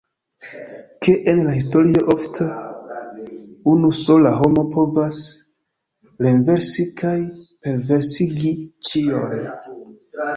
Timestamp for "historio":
1.57-1.99